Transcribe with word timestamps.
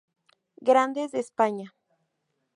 Grandes 0.69 1.11
de 1.11 1.19
España. 1.19 1.67